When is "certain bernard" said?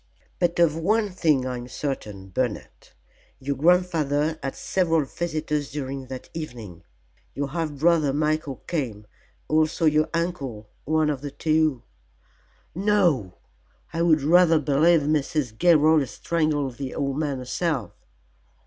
1.67-2.89